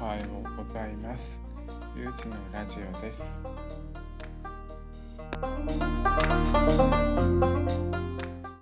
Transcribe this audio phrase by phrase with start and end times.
[0.00, 1.42] おはようございます。
[1.94, 3.44] ゆうじのラジオです。